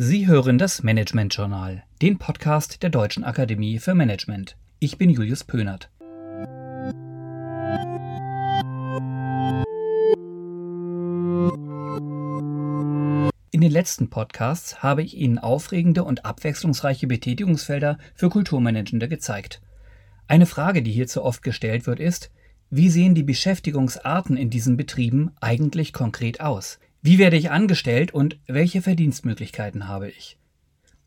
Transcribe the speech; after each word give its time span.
Sie 0.00 0.28
hören 0.28 0.58
das 0.58 0.84
Management 0.84 1.34
Journal, 1.34 1.82
den 2.00 2.18
Podcast 2.18 2.84
der 2.84 2.90
Deutschen 2.90 3.24
Akademie 3.24 3.80
für 3.80 3.96
Management. 3.96 4.56
Ich 4.78 4.96
bin 4.96 5.10
Julius 5.10 5.42
Pönert. 5.42 5.90
In 13.50 13.60
den 13.60 13.72
letzten 13.72 14.08
Podcasts 14.08 14.84
habe 14.84 15.02
ich 15.02 15.16
Ihnen 15.16 15.40
aufregende 15.40 16.04
und 16.04 16.24
abwechslungsreiche 16.24 17.08
Betätigungsfelder 17.08 17.98
für 18.14 18.28
Kulturmanagende 18.28 19.08
gezeigt. 19.08 19.60
Eine 20.28 20.46
Frage, 20.46 20.84
die 20.84 20.92
hierzu 20.92 21.24
oft 21.24 21.42
gestellt 21.42 21.88
wird, 21.88 21.98
ist, 21.98 22.30
wie 22.70 22.88
sehen 22.88 23.16
die 23.16 23.24
Beschäftigungsarten 23.24 24.36
in 24.36 24.48
diesen 24.48 24.76
Betrieben 24.76 25.32
eigentlich 25.40 25.92
konkret 25.92 26.40
aus? 26.40 26.78
Wie 27.08 27.16
werde 27.16 27.38
ich 27.38 27.50
angestellt 27.50 28.12
und 28.12 28.38
welche 28.46 28.82
Verdienstmöglichkeiten 28.82 29.88
habe 29.88 30.10
ich? 30.10 30.38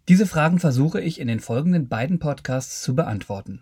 Diese 0.08 0.26
Fragen 0.26 0.58
versuche 0.58 1.00
ich 1.00 1.20
in 1.20 1.28
den 1.28 1.40
folgenden 1.40 1.90
beiden 1.90 2.18
Podcasts 2.18 2.82
zu 2.82 2.96
beantworten. 2.96 3.62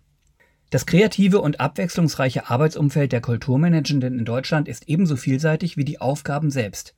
Das 0.70 0.86
kreative 0.86 1.42
und 1.42 1.60
abwechslungsreiche 1.60 2.50
Arbeitsumfeld 2.50 3.12
der 3.12 3.20
Kulturmanagenden 3.20 4.18
in 4.18 4.24
Deutschland 4.24 4.70
ist 4.70 4.88
ebenso 4.88 5.18
vielseitig 5.18 5.76
wie 5.76 5.84
die 5.84 6.00
Aufgaben 6.00 6.50
selbst. 6.50 6.96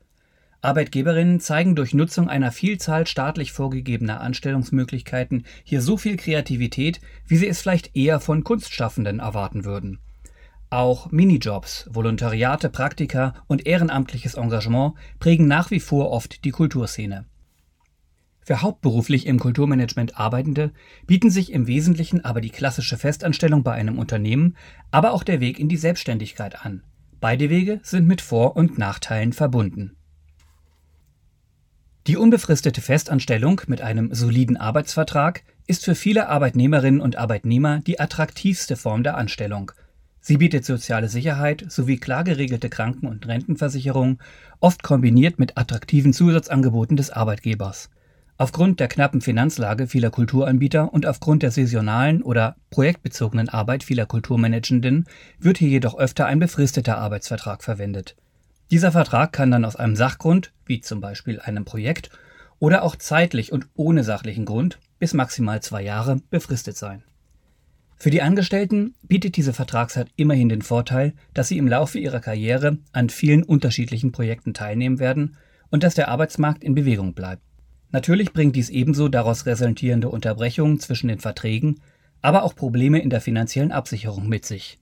Arbeitgeberinnen 0.61 1.39
zeigen 1.39 1.75
durch 1.75 1.95
Nutzung 1.95 2.29
einer 2.29 2.51
Vielzahl 2.51 3.07
staatlich 3.07 3.51
vorgegebener 3.51 4.21
Anstellungsmöglichkeiten 4.21 5.45
hier 5.63 5.81
so 5.81 5.97
viel 5.97 6.17
Kreativität, 6.17 7.01
wie 7.25 7.37
sie 7.37 7.47
es 7.47 7.59
vielleicht 7.59 7.95
eher 7.95 8.19
von 8.19 8.43
Kunstschaffenden 8.43 9.17
erwarten 9.17 9.65
würden. 9.65 10.01
Auch 10.71 11.11
Minijobs, 11.11 11.89
Volontariate, 11.91 12.69
Praktika 12.69 13.33
und 13.47 13.67
ehrenamtliches 13.67 14.35
Engagement 14.35 14.93
prägen 15.19 15.45
nach 15.45 15.69
wie 15.69 15.81
vor 15.81 16.11
oft 16.11 16.45
die 16.45 16.51
Kulturszene. 16.51 17.25
Für 18.39 18.61
hauptberuflich 18.61 19.25
im 19.27 19.37
Kulturmanagement 19.37 20.17
Arbeitende 20.17 20.71
bieten 21.05 21.29
sich 21.29 21.51
im 21.51 21.67
Wesentlichen 21.67 22.23
aber 22.23 22.39
die 22.39 22.51
klassische 22.51 22.97
Festanstellung 22.97 23.63
bei 23.63 23.73
einem 23.73 23.99
Unternehmen, 23.99 24.55
aber 24.91 25.11
auch 25.11 25.23
der 25.23 25.41
Weg 25.41 25.59
in 25.59 25.67
die 25.67 25.75
Selbstständigkeit 25.75 26.65
an. 26.65 26.83
Beide 27.19 27.49
Wege 27.49 27.81
sind 27.83 28.07
mit 28.07 28.21
Vor- 28.21 28.55
und 28.55 28.77
Nachteilen 28.77 29.33
verbunden. 29.33 29.97
Die 32.07 32.15
unbefristete 32.15 32.79
Festanstellung 32.79 33.59
mit 33.67 33.81
einem 33.81 34.13
soliden 34.13 34.55
Arbeitsvertrag 34.55 35.43
ist 35.67 35.83
für 35.83 35.95
viele 35.95 36.29
Arbeitnehmerinnen 36.29 37.01
und 37.01 37.17
Arbeitnehmer 37.17 37.79
die 37.81 37.99
attraktivste 37.99 38.77
Form 38.77 39.03
der 39.03 39.17
Anstellung 39.17 39.73
Sie 40.23 40.37
bietet 40.37 40.65
soziale 40.65 41.09
Sicherheit 41.09 41.65
sowie 41.67 41.97
klar 41.97 42.23
geregelte 42.23 42.69
Kranken- 42.69 43.07
und 43.07 43.27
Rentenversicherung, 43.27 44.19
oft 44.59 44.83
kombiniert 44.83 45.39
mit 45.39 45.57
attraktiven 45.57 46.13
Zusatzangeboten 46.13 46.95
des 46.95 47.09
Arbeitgebers. 47.09 47.89
Aufgrund 48.37 48.79
der 48.79 48.87
knappen 48.87 49.21
Finanzlage 49.21 49.87
vieler 49.87 50.11
Kulturanbieter 50.11 50.93
und 50.93 51.07
aufgrund 51.07 51.43
der 51.43 51.51
saisonalen 51.51 52.21
oder 52.21 52.55
projektbezogenen 52.69 53.49
Arbeit 53.49 53.83
vieler 53.83 54.05
Kulturmanagenden 54.05 55.05
wird 55.39 55.57
hier 55.57 55.69
jedoch 55.69 55.97
öfter 55.97 56.27
ein 56.27 56.39
befristeter 56.39 56.97
Arbeitsvertrag 56.99 57.63
verwendet. 57.63 58.15
Dieser 58.69 58.91
Vertrag 58.91 59.33
kann 59.33 59.51
dann 59.51 59.65
aus 59.65 59.75
einem 59.75 59.95
Sachgrund, 59.95 60.53
wie 60.65 60.81
zum 60.81 61.01
Beispiel 61.01 61.39
einem 61.39 61.65
Projekt, 61.65 62.09
oder 62.57 62.83
auch 62.83 62.95
zeitlich 62.95 63.51
und 63.51 63.67
ohne 63.75 64.03
sachlichen 64.03 64.45
Grund 64.45 64.79
bis 64.99 65.13
maximal 65.13 65.61
zwei 65.61 65.81
Jahre 65.81 66.21
befristet 66.29 66.77
sein. 66.77 67.03
Für 68.01 68.09
die 68.09 68.23
Angestellten 68.23 68.95
bietet 69.03 69.37
diese 69.37 69.53
Vertragszeit 69.53 70.07
immerhin 70.15 70.49
den 70.49 70.63
Vorteil, 70.63 71.13
dass 71.35 71.49
sie 71.49 71.59
im 71.59 71.67
Laufe 71.67 71.99
ihrer 71.99 72.19
Karriere 72.19 72.79
an 72.93 73.09
vielen 73.09 73.43
unterschiedlichen 73.43 74.11
Projekten 74.11 74.55
teilnehmen 74.55 74.97
werden 74.97 75.37
und 75.69 75.83
dass 75.83 75.93
der 75.93 76.07
Arbeitsmarkt 76.07 76.63
in 76.63 76.73
Bewegung 76.73 77.13
bleibt. 77.13 77.43
Natürlich 77.91 78.33
bringt 78.33 78.55
dies 78.55 78.71
ebenso 78.71 79.07
daraus 79.07 79.45
resultierende 79.45 80.09
Unterbrechungen 80.09 80.79
zwischen 80.79 81.09
den 81.09 81.19
Verträgen, 81.19 81.79
aber 82.23 82.41
auch 82.41 82.55
Probleme 82.55 82.99
in 82.99 83.11
der 83.11 83.21
finanziellen 83.21 83.71
Absicherung 83.71 84.27
mit 84.27 84.47
sich. 84.47 84.79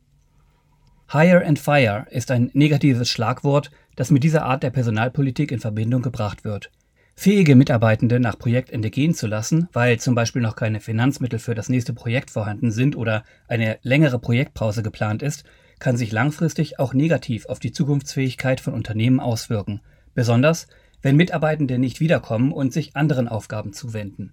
Hire 1.11 1.45
and 1.45 1.60
Fire 1.60 2.05
ist 2.11 2.32
ein 2.32 2.52
negatives 2.54 3.10
Schlagwort, 3.10 3.70
das 3.98 4.11
mit 4.11 4.23
dieser 4.23 4.45
Art 4.45 4.64
der 4.64 4.70
Personalpolitik 4.70 5.52
in 5.52 5.60
Verbindung 5.60 6.02
gebracht 6.02 6.45
wird. 6.45 6.72
Fähige 7.19 7.57
Mitarbeitende 7.57 8.17
nach 8.17 8.39
Projektende 8.39 8.89
gehen 8.89 9.13
zu 9.13 9.27
lassen, 9.27 9.67
weil 9.73 9.99
zum 9.99 10.15
Beispiel 10.15 10.41
noch 10.41 10.55
keine 10.55 10.80
Finanzmittel 10.80 11.37
für 11.37 11.53
das 11.53 11.67
nächste 11.67 11.91
Projekt 11.91 12.31
vorhanden 12.31 12.71
sind 12.71 12.95
oder 12.95 13.25
eine 13.49 13.77
längere 13.81 14.19
Projektpause 14.19 14.83
geplant 14.83 15.21
ist, 15.21 15.43
kann 15.80 15.97
sich 15.97 16.13
langfristig 16.13 16.80
auch 16.80 16.93
negativ 16.93 17.45
auf 17.47 17.59
die 17.59 17.73
Zukunftsfähigkeit 17.73 18.61
von 18.61 18.73
Unternehmen 18.73 19.19
auswirken, 19.19 19.81
besonders 20.13 20.67
wenn 21.02 21.17
Mitarbeitende 21.17 21.77
nicht 21.77 21.99
wiederkommen 21.99 22.53
und 22.53 22.71
sich 22.71 22.95
anderen 22.95 23.27
Aufgaben 23.27 23.73
zuwenden. 23.73 24.31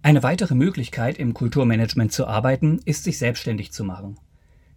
Eine 0.00 0.22
weitere 0.22 0.54
Möglichkeit 0.54 1.18
im 1.18 1.34
Kulturmanagement 1.34 2.12
zu 2.12 2.26
arbeiten, 2.26 2.80
ist 2.86 3.04
sich 3.04 3.18
selbstständig 3.18 3.72
zu 3.72 3.84
machen. 3.84 4.18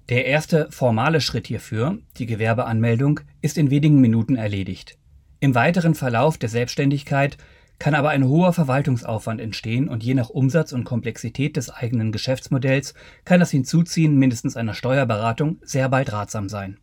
Der 0.09 0.25
erste 0.25 0.69
formale 0.71 1.21
Schritt 1.21 1.47
hierfür, 1.47 1.99
die 2.17 2.25
Gewerbeanmeldung, 2.25 3.21
ist 3.41 3.57
in 3.57 3.71
wenigen 3.71 4.01
Minuten 4.01 4.35
erledigt. 4.35 4.97
Im 5.39 5.55
weiteren 5.55 5.95
Verlauf 5.95 6.37
der 6.37 6.49
Selbstständigkeit 6.49 7.37
kann 7.77 7.93
aber 7.93 8.09
ein 8.09 8.25
hoher 8.25 8.53
Verwaltungsaufwand 8.53 9.41
entstehen 9.41 9.89
und 9.89 10.03
je 10.03 10.13
nach 10.13 10.29
Umsatz 10.29 10.71
und 10.71 10.85
Komplexität 10.85 11.57
des 11.57 11.69
eigenen 11.69 12.11
Geschäftsmodells 12.11 12.93
kann 13.25 13.41
das 13.41 13.51
Hinzuziehen 13.51 14.15
mindestens 14.15 14.55
einer 14.55 14.73
Steuerberatung 14.73 15.57
sehr 15.61 15.89
bald 15.89 16.13
ratsam 16.13 16.47
sein. 16.47 16.77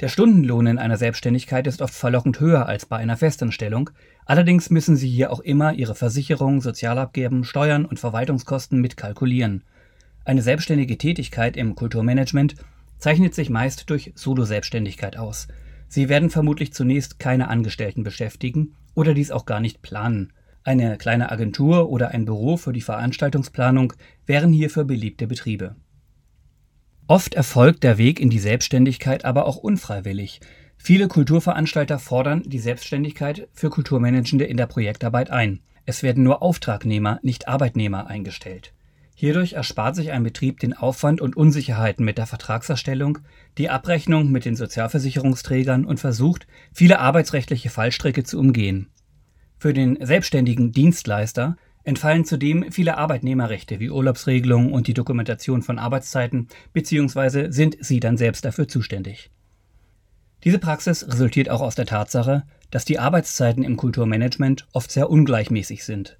Der 0.00 0.08
Stundenlohn 0.08 0.66
in 0.66 0.78
einer 0.78 0.96
Selbstständigkeit 0.96 1.68
ist 1.68 1.80
oft 1.80 1.94
verlockend 1.94 2.40
höher 2.40 2.66
als 2.66 2.86
bei 2.86 2.96
einer 2.96 3.16
Festanstellung, 3.16 3.90
allerdings 4.26 4.68
müssen 4.68 4.96
Sie 4.96 5.08
hier 5.08 5.30
auch 5.30 5.38
immer 5.38 5.72
Ihre 5.74 5.94
Versicherung, 5.94 6.60
Sozialabgaben, 6.60 7.44
Steuern 7.44 7.84
und 7.84 8.00
Verwaltungskosten 8.00 8.80
mitkalkulieren. 8.80 9.62
Eine 10.24 10.42
selbstständige 10.42 10.98
Tätigkeit 10.98 11.56
im 11.56 11.76
Kulturmanagement 11.76 12.56
zeichnet 12.98 13.36
sich 13.36 13.50
meist 13.50 13.88
durch 13.90 14.12
Solo-Selbstständigkeit 14.16 15.16
aus– 15.16 15.46
Sie 15.88 16.08
werden 16.08 16.30
vermutlich 16.30 16.72
zunächst 16.72 17.18
keine 17.18 17.48
Angestellten 17.48 18.02
beschäftigen 18.02 18.74
oder 18.94 19.14
dies 19.14 19.30
auch 19.30 19.46
gar 19.46 19.60
nicht 19.60 19.82
planen. 19.82 20.32
Eine 20.62 20.96
kleine 20.96 21.30
Agentur 21.30 21.90
oder 21.90 22.08
ein 22.10 22.24
Büro 22.24 22.56
für 22.56 22.72
die 22.72 22.80
Veranstaltungsplanung 22.80 23.92
wären 24.26 24.52
hierfür 24.52 24.84
beliebte 24.84 25.26
Betriebe. 25.26 25.76
Oft 27.06 27.34
erfolgt 27.34 27.84
der 27.84 27.98
Weg 27.98 28.18
in 28.18 28.30
die 28.30 28.38
Selbstständigkeit 28.38 29.24
aber 29.24 29.46
auch 29.46 29.56
unfreiwillig. 29.56 30.40
Viele 30.76 31.08
Kulturveranstalter 31.08 31.98
fordern 31.98 32.42
die 32.44 32.58
Selbstständigkeit 32.58 33.48
für 33.52 33.70
Kulturmanagende 33.70 34.44
in 34.44 34.56
der 34.56 34.66
Projektarbeit 34.66 35.30
ein. 35.30 35.60
Es 35.86 36.02
werden 36.02 36.22
nur 36.22 36.42
Auftragnehmer, 36.42 37.20
nicht 37.22 37.48
Arbeitnehmer 37.48 38.06
eingestellt. 38.06 38.73
Hierdurch 39.16 39.52
erspart 39.52 39.94
sich 39.94 40.10
ein 40.10 40.24
Betrieb 40.24 40.58
den 40.58 40.72
Aufwand 40.72 41.20
und 41.20 41.36
Unsicherheiten 41.36 42.04
mit 42.04 42.18
der 42.18 42.26
Vertragserstellung, 42.26 43.18
die 43.58 43.70
Abrechnung 43.70 44.32
mit 44.32 44.44
den 44.44 44.56
Sozialversicherungsträgern 44.56 45.84
und 45.84 46.00
versucht, 46.00 46.48
viele 46.72 46.98
arbeitsrechtliche 46.98 47.70
Fallstricke 47.70 48.24
zu 48.24 48.40
umgehen. 48.40 48.88
Für 49.56 49.72
den 49.72 50.04
selbstständigen 50.04 50.72
Dienstleister 50.72 51.56
entfallen 51.84 52.24
zudem 52.24 52.72
viele 52.72 52.98
Arbeitnehmerrechte 52.98 53.78
wie 53.78 53.90
Urlaubsregelungen 53.90 54.72
und 54.72 54.88
die 54.88 54.94
Dokumentation 54.94 55.62
von 55.62 55.78
Arbeitszeiten 55.78 56.48
bzw. 56.72 57.50
sind 57.50 57.76
sie 57.80 58.00
dann 58.00 58.16
selbst 58.16 58.44
dafür 58.44 58.66
zuständig. 58.66 59.30
Diese 60.42 60.58
Praxis 60.58 61.06
resultiert 61.06 61.48
auch 61.48 61.60
aus 61.60 61.76
der 61.76 61.86
Tatsache, 61.86 62.42
dass 62.70 62.84
die 62.84 62.98
Arbeitszeiten 62.98 63.62
im 63.62 63.76
Kulturmanagement 63.76 64.66
oft 64.72 64.90
sehr 64.90 65.08
ungleichmäßig 65.08 65.84
sind. 65.84 66.18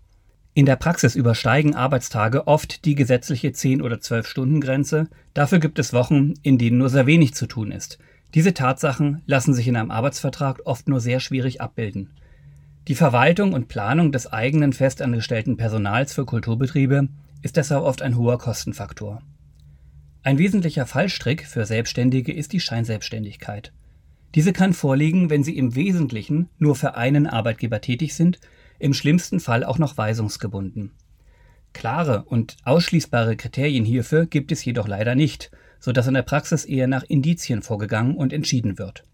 In 0.56 0.66
der 0.66 0.76
Praxis 0.76 1.16
übersteigen 1.16 1.74
Arbeitstage 1.74 2.46
oft 2.46 2.84
die 2.84 2.94
gesetzliche 2.94 3.52
10 3.52 3.82
oder 3.82 4.00
12 4.00 4.28
Stunden 4.28 4.60
Grenze, 4.60 5.08
dafür 5.34 5.58
gibt 5.58 5.80
es 5.80 5.92
Wochen, 5.92 6.34
in 6.42 6.58
denen 6.58 6.78
nur 6.78 6.90
sehr 6.90 7.06
wenig 7.06 7.34
zu 7.34 7.46
tun 7.46 7.72
ist. 7.72 7.98
Diese 8.34 8.54
Tatsachen 8.54 9.22
lassen 9.26 9.52
sich 9.52 9.66
in 9.66 9.74
einem 9.74 9.90
Arbeitsvertrag 9.90 10.60
oft 10.64 10.88
nur 10.88 11.00
sehr 11.00 11.18
schwierig 11.18 11.60
abbilden. 11.60 12.10
Die 12.86 12.94
Verwaltung 12.94 13.52
und 13.52 13.66
Planung 13.66 14.12
des 14.12 14.32
eigenen 14.32 14.72
festangestellten 14.72 15.56
Personals 15.56 16.14
für 16.14 16.24
Kulturbetriebe 16.24 17.08
ist 17.42 17.56
deshalb 17.56 17.82
oft 17.82 18.00
ein 18.00 18.16
hoher 18.16 18.38
Kostenfaktor. 18.38 19.22
Ein 20.22 20.38
wesentlicher 20.38 20.86
Fallstrick 20.86 21.46
für 21.46 21.66
Selbstständige 21.66 22.32
ist 22.32 22.52
die 22.52 22.60
Scheinselbstständigkeit. 22.60 23.72
Diese 24.36 24.52
kann 24.52 24.72
vorliegen, 24.72 25.30
wenn 25.30 25.42
sie 25.42 25.56
im 25.56 25.74
Wesentlichen 25.74 26.48
nur 26.58 26.76
für 26.76 26.96
einen 26.96 27.26
Arbeitgeber 27.26 27.80
tätig 27.80 28.14
sind 28.14 28.38
im 28.78 28.94
schlimmsten 28.94 29.40
Fall 29.40 29.64
auch 29.64 29.78
noch 29.78 29.96
weisungsgebunden. 29.96 30.92
Klare 31.72 32.24
und 32.24 32.56
ausschließbare 32.64 33.36
Kriterien 33.36 33.84
hierfür 33.84 34.26
gibt 34.26 34.52
es 34.52 34.64
jedoch 34.64 34.88
leider 34.88 35.14
nicht, 35.14 35.50
so 35.80 35.92
dass 35.92 36.06
in 36.06 36.14
der 36.14 36.22
Praxis 36.22 36.64
eher 36.64 36.86
nach 36.86 37.02
Indizien 37.02 37.62
vorgegangen 37.62 38.16
und 38.16 38.32
entschieden 38.32 38.78
wird. 38.78 39.04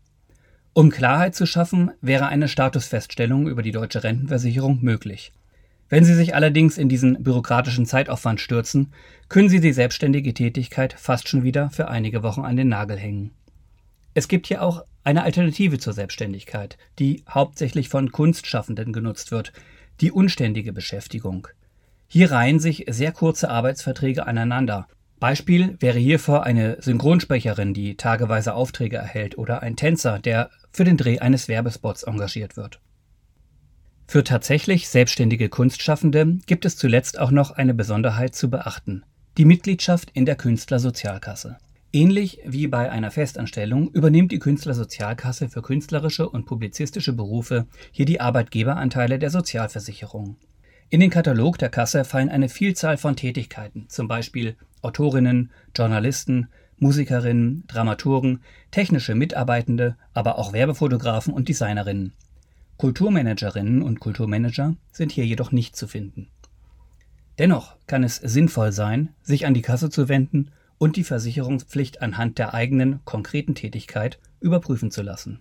Um 0.73 0.91
Klarheit 0.91 1.35
zu 1.35 1.47
schaffen, 1.47 1.91
wäre 2.01 2.29
eine 2.29 2.47
Statusfeststellung 2.47 3.49
über 3.49 3.63
die 3.63 3.73
deutsche 3.73 4.05
Rentenversicherung 4.05 4.79
möglich. 4.83 5.33
Wenn 5.89 6.05
Sie 6.05 6.15
sich 6.15 6.37
allerdings 6.37 6.79
in 6.79 6.89
diesen 6.89 7.25
bürokratischen 7.25 7.87
Zeitaufwand 7.87 8.41
stürzen, 8.41 8.93
können 9.29 9.49
Sie 9.49 9.59
die 9.59 9.73
selbstständige 9.73 10.33
Tätigkeit 10.33 10.93
fast 10.93 11.29
schon 11.29 11.43
wieder 11.43 11.71
für 11.71 11.89
einige 11.89 12.23
Wochen 12.23 12.43
an 12.43 12.55
den 12.55 12.69
Nagel 12.69 12.97
hängen. 12.97 13.33
Es 14.21 14.29
gibt 14.29 14.49
hier 14.49 14.63
auch 14.63 14.85
eine 15.03 15.23
Alternative 15.23 15.79
zur 15.79 15.95
Selbstständigkeit, 15.95 16.77
die 16.99 17.25
hauptsächlich 17.27 17.89
von 17.89 18.13
Kunstschaffenden 18.13 18.93
genutzt 18.93 19.31
wird. 19.33 19.55
die 20.03 20.13
unständige 20.13 20.75
Beschäftigung. 20.75 21.49
Hier 22.07 22.31
reihen 22.31 22.61
sich 22.61 22.85
sehr 22.91 23.13
kurze 23.13 23.49
Arbeitsverträge 23.49 24.27
aneinander. 24.27 24.89
Beispiel 25.21 25.79
wäre 25.81 25.99
hiervor 25.99 26.45
eine 26.45 26.77
Synchronsprecherin, 26.83 27.73
die 27.73 27.97
tageweise 27.97 28.53
Aufträge 28.53 28.99
erhält, 28.99 29.39
oder 29.39 29.63
ein 29.63 29.77
Tänzer, 29.77 30.19
der 30.19 30.51
für 30.71 30.85
den 30.85 30.99
Dreh 30.99 31.21
eines 31.21 31.49
Werbespots 31.49 32.03
engagiert 32.03 32.59
wird. 32.59 32.79
Für 34.07 34.23
tatsächlich 34.23 34.91
selbstständige 34.91 35.49
Kunstschaffende 35.49 36.41
gibt 36.45 36.67
es 36.67 36.77
zuletzt 36.77 37.19
auch 37.19 37.31
noch 37.31 37.53
eine 37.53 37.73
Besonderheit 37.73 38.35
zu 38.35 38.51
beachten, 38.51 39.03
die 39.39 39.47
Mitgliedschaft 39.47 40.11
in 40.11 40.27
der 40.27 40.37
Künstlersozialkasse. 40.37 41.57
Ähnlich 41.93 42.39
wie 42.45 42.69
bei 42.69 42.89
einer 42.91 43.11
Festanstellung 43.11 43.91
übernimmt 43.91 44.31
die 44.31 44.39
Künstlersozialkasse 44.39 45.49
für 45.49 45.61
künstlerische 45.61 46.29
und 46.29 46.47
publizistische 46.47 47.13
Berufe 47.13 47.67
hier 47.91 48.07
die 48.07 48.21
Arbeitgeberanteile 48.21 49.19
der 49.19 49.31
Sozialversicherung. 49.31 50.37
In 50.89 51.01
den 51.01 51.11
Katalog 51.11 51.59
der 51.59 51.69
Kasse 51.69 52.05
fallen 52.05 52.29
eine 52.29 52.49
Vielzahl 52.49 52.97
von 52.97 53.17
Tätigkeiten, 53.17 53.87
zum 53.89 54.07
Beispiel 54.07 54.57
Autorinnen, 54.83 55.51
Journalisten, 55.77 56.49
Musikerinnen, 56.79 57.65
Dramaturgen, 57.67 58.41
technische 58.71 59.17
Mitarbeitende, 59.17 59.97
aber 60.15 60.39
auch 60.39 60.53
Werbefotografen 60.53 61.35
und 61.35 61.49
Designerinnen. 61.49 62.13
Kulturmanagerinnen 62.77 63.83
und 63.83 63.99
Kulturmanager 63.99 64.77
sind 64.93 65.11
hier 65.11 65.27
jedoch 65.27 65.51
nicht 65.51 65.75
zu 65.75 65.89
finden. 65.89 66.29
Dennoch 67.39 67.77
kann 67.89 68.05
es 68.05 68.17
sinnvoll 68.17 68.71
sein, 68.71 69.11
sich 69.23 69.45
an 69.45 69.55
die 69.55 69.63
Kasse 69.63 69.91
zu 69.91 70.09
wenden 70.09 70.53
und 70.81 70.97
die 70.97 71.05
Versicherungspflicht 71.05 72.01
anhand 72.01 72.39
der 72.39 72.55
eigenen 72.55 73.05
konkreten 73.05 73.55
Tätigkeit 73.55 74.19
überprüfen 74.41 74.91
zu 74.91 75.03
lassen. 75.03 75.41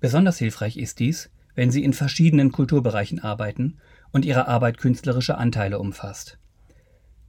Besonders 0.00 0.38
hilfreich 0.38 0.78
ist 0.78 0.98
dies, 0.98 1.28
wenn 1.54 1.70
Sie 1.70 1.84
in 1.84 1.92
verschiedenen 1.92 2.50
Kulturbereichen 2.50 3.18
arbeiten 3.18 3.76
und 4.12 4.24
Ihre 4.24 4.48
Arbeit 4.48 4.78
künstlerische 4.78 5.36
Anteile 5.36 5.78
umfasst. 5.78 6.38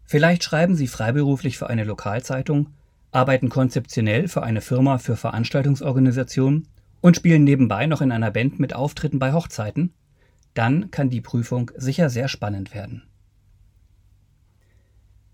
Vielleicht 0.06 0.46
schreiben 0.46 0.78
Sie 0.78 0.88
freiberuflich 0.88 1.58
für 1.58 1.70
eine 1.70 1.84
Lokalzeitung, 1.84 2.70
arbeiten 3.12 3.50
konzeptionell 3.50 4.30
für 4.30 4.44
eine 4.44 4.62
Firma 4.62 4.98
für 4.98 5.18
Veranstaltungsorganisation 5.18 6.66
und 7.02 7.18
spielen 7.18 7.44
nebenbei 7.44 7.88
noch 7.88 8.00
in 8.00 8.14
einer 8.14 8.32
Band 8.32 8.58
mit 8.58 8.74
Auftritten 8.74 9.20
bei 9.20 9.34
Hochzeiten, 9.34 9.94
dann 10.54 10.92
kann 10.92 11.10
die 11.10 11.22
Prüfung 11.22 11.72
sicher 11.76 12.10
sehr 12.10 12.30
spannend 12.30 12.74
werden. 12.74 13.04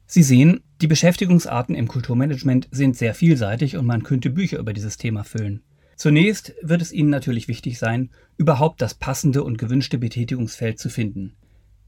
Sie 0.08 0.24
sehen, 0.24 0.62
die 0.82 0.88
Beschäftigungsarten 0.88 1.76
im 1.76 1.88
Kulturmanagement 1.88 2.68
sind 2.72 2.98
sehr 2.98 3.14
vielseitig 3.14 3.78
und 3.78 3.86
man 3.86 4.02
könnte 4.02 4.32
Bücher 4.32 4.58
über 4.58 4.74
dieses 4.74 4.98
Thema 4.98 5.24
füllen. 5.24 5.62
Zunächst 5.96 6.56
wird 6.64 6.82
es 6.82 6.92
Ihnen 6.92 7.12
natürlich 7.12 7.48
wichtig 7.48 7.78
sein, 7.78 8.10
überhaupt 8.38 8.82
das 8.82 8.96
passende 8.96 9.44
und 9.44 9.60
gewünschte 9.60 10.00
Betätigungsfeld 10.00 10.80
zu 10.80 10.90
finden. 10.90 11.36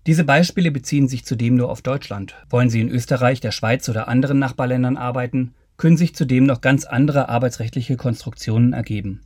Diese 0.05 0.23
Beispiele 0.23 0.69
beziehen 0.69 1.07
sich 1.07 1.25
zudem 1.25 1.55
nur 1.55 1.71
auf 1.71 1.81
Deutschland. 1.81 2.35
Wollen 2.49 2.69
Sie 2.69 2.81
in 2.81 2.89
Österreich, 2.89 3.39
der 3.39 3.51
Schweiz 3.51 3.89
oder 3.89 4.07
anderen 4.07 4.37
Nachbarländern 4.37 4.97
arbeiten, 4.97 5.55
können 5.77 5.97
sich 5.97 6.13
zudem 6.13 6.45
noch 6.45 6.61
ganz 6.61 6.85
andere 6.85 7.29
arbeitsrechtliche 7.29 7.97
Konstruktionen 7.97 8.73
ergeben. 8.73 9.21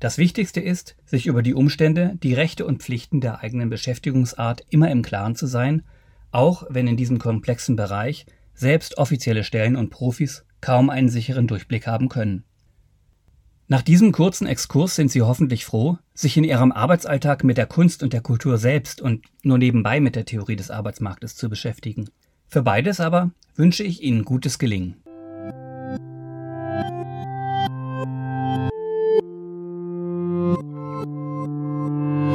Das 0.00 0.16
Wichtigste 0.16 0.60
ist, 0.60 0.96
sich 1.04 1.26
über 1.26 1.42
die 1.42 1.54
Umstände, 1.54 2.16
die 2.22 2.32
Rechte 2.32 2.64
und 2.64 2.82
Pflichten 2.82 3.20
der 3.20 3.40
eigenen 3.40 3.68
Beschäftigungsart 3.68 4.64
immer 4.70 4.90
im 4.90 5.02
Klaren 5.02 5.36
zu 5.36 5.46
sein 5.46 5.82
auch 6.36 6.64
wenn 6.68 6.86
in 6.86 6.98
diesem 6.98 7.18
komplexen 7.18 7.76
Bereich 7.76 8.26
selbst 8.56 8.98
offizielle 8.98 9.44
Stellen 9.44 9.76
und 9.76 9.90
Profis 9.90 10.44
kaum 10.60 10.90
einen 10.90 11.08
sicheren 11.08 11.46
Durchblick 11.46 11.86
haben 11.86 12.08
können. 12.08 12.44
Nach 13.68 13.82
diesem 13.82 14.12
kurzen 14.12 14.46
Exkurs 14.46 14.94
sind 14.94 15.10
Sie 15.10 15.22
hoffentlich 15.22 15.64
froh, 15.64 15.98
sich 16.14 16.36
in 16.36 16.44
Ihrem 16.44 16.72
Arbeitsalltag 16.72 17.44
mit 17.44 17.58
der 17.58 17.66
Kunst 17.66 18.02
und 18.02 18.12
der 18.12 18.20
Kultur 18.20 18.58
selbst 18.58 19.00
und 19.00 19.26
nur 19.42 19.58
nebenbei 19.58 20.00
mit 20.00 20.14
der 20.16 20.24
Theorie 20.24 20.56
des 20.56 20.70
Arbeitsmarktes 20.70 21.36
zu 21.36 21.48
beschäftigen. 21.48 22.08
Für 22.46 22.62
beides 22.62 23.00
aber 23.00 23.32
wünsche 23.56 23.82
ich 23.82 24.02
Ihnen 24.02 24.24
gutes 24.24 24.58
Gelingen. 24.58 25.02